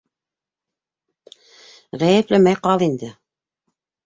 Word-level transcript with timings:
-Ғәйепләмәй 2.05 2.59
ҡал 2.65 2.87
инде. 2.89 3.13